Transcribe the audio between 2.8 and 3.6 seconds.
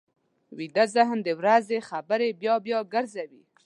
ګرځوي